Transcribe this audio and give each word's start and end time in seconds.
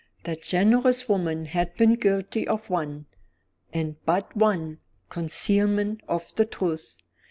That 0.23 0.41
generous 0.41 1.07
woman 1.07 1.45
had 1.45 1.75
been 1.75 1.93
guilty 1.93 2.47
of 2.47 2.71
one, 2.71 3.05
and 3.71 4.03
but 4.03 4.35
one, 4.35 4.79
concealment 5.11 6.01
of 6.07 6.33
the 6.35 6.45
truth. 6.47 6.97